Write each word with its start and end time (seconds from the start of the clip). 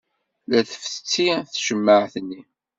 La 0.49 0.59
tfessi 0.69 1.27
tcemmaɛt-nni. 1.53 2.41